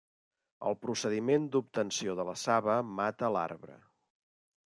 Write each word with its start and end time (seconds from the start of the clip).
El 0.69 0.77
procediment 0.85 1.45
d'obtenció 1.55 2.17
de 2.21 2.25
la 2.31 2.35
saba 2.45 2.77
mata 3.01 3.31
l'arbre. 3.37 3.77